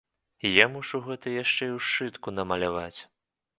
Я 0.47 0.65
мушу 0.75 1.01
гэта 1.09 1.35
яшчэ 1.43 1.63
і 1.67 1.73
ў 1.77 1.85
сшытку 1.89 2.37
намаляваць. 2.41 2.99